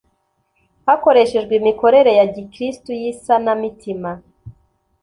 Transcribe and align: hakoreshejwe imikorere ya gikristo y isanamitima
hakoreshejwe 0.85 1.53
imikorere 1.59 2.11
ya 2.19 2.25
gikristo 2.33 2.89
y 3.01 3.03
isanamitima 3.11 4.11